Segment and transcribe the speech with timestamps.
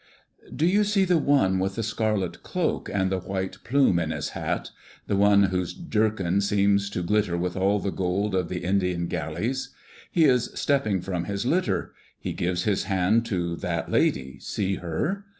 [0.55, 4.29] Do you see the one with the scarlet cloak and the white plume in his
[4.29, 4.71] hat,
[5.05, 9.69] the one whose jerkin seems to glitter with all the gold of the Indian galleys?
[10.11, 15.25] He is stepping from his litter; he gives his hand to that lady, see her!